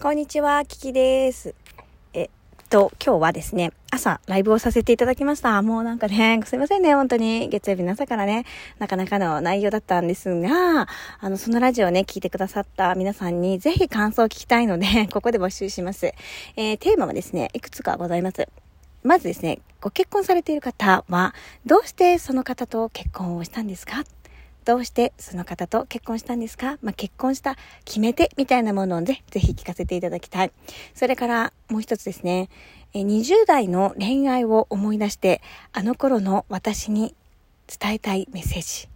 [0.00, 1.54] こんにちは、キキです。
[2.14, 2.28] えっ
[2.70, 5.60] と、今日はですね、朝ライブをさせていただきました。
[5.60, 7.50] もうなんかね、すいませんね、本当に。
[7.50, 8.46] 月曜日の朝からね、
[8.78, 10.88] なかなかの内容だったんですが、
[11.20, 16.06] あの、そのラジオをね、聞いてくださった皆さんにぜひ感想を聞きたいので、 ここで募集します。
[16.56, 18.48] えー、テーマはですね、いくつかございます。
[19.02, 21.34] まずですね、ご結婚されている方は、
[21.66, 24.02] どうしてその方と結婚をしたんですか？
[24.70, 30.52] どうしてその方と結婚したんですか、まあ、結婚した決め手みたいなものをね、ぜひ聞かせていただきたい。
[30.94, 32.48] それからもう一つですね、
[32.94, 35.42] 20代の恋愛を思い出して、
[35.72, 37.16] あの頃の私に
[37.66, 38.88] 伝えたいメッセージ。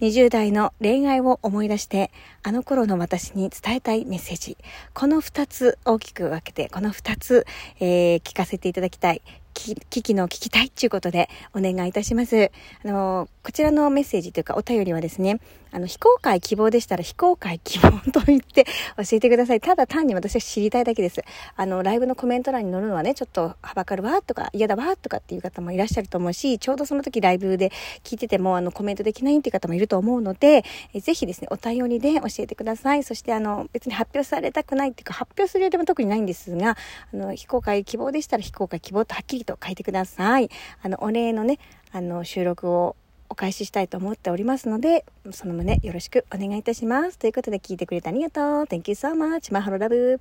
[0.00, 2.10] 20代の恋愛を思い出して、
[2.42, 4.56] あの頃の私に伝えたいメッセージ。
[4.94, 7.46] この2つ大きく分けて、この2つ、
[7.78, 9.22] えー、聞かせていただきたい。
[9.52, 12.50] 危機の聞きたいということでお願いいたします。
[12.84, 15.40] あの、こちらのメッセージというかお便りはですね、
[15.72, 18.64] あの、非公開希望でしたら非公開希望と言って
[18.96, 19.60] 教えてください。
[19.60, 21.22] ただ単に私は知りたいだけです。
[21.56, 27.72] あの、ライブのコメント欄に載るのはね、ちょっとはばかるわとか嫌だわとかっていう方もいらっしゃると思うし、ちょうどその時ライブで
[28.04, 30.64] 聞いててもあのコメントできないっていう方もいると思うので、
[31.00, 33.04] ぜひですね、お便りで教えてください。
[33.04, 36.76] そしてあの、別に発表されたくないっていうか、発表する予定も特にないんですが、
[37.14, 40.50] あの、非公開希望でしたら非公開希望とはっきりと書いてください。
[40.82, 41.58] あの、お礼のね、
[41.92, 42.96] あの、収録を
[43.30, 47.18] お返ししたいと思っておりますので、その旨よろしくお願いいたします。
[47.18, 48.44] ということで聞いてくれてありがとう。
[48.64, 49.52] Thank you so much.
[49.54, 50.20] マハロラブ。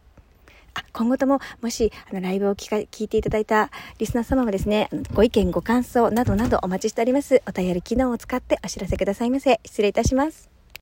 [0.76, 7.42] あ、今後とも、もし、あの、ライブを聞か、聞いていただいたリスナー様はですね、ご意見、ご感想などなどお待ちしております。
[7.48, 9.60] お便り機能を使ってお知らせくださいませ。
[9.66, 10.59] 失礼いたします。